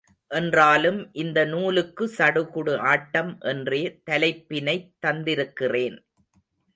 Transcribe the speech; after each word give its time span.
என்றாலும் 0.31 1.13
இந்த 1.13 1.39
நூலுக்கு 1.45 2.05
சடுகுடு 2.17 2.77
ஆட்டம் 2.83 3.37
என்றே 3.41 3.81
தலைப்பினைத் 4.09 4.89
தந்திருக்கிறேன். 5.05 5.99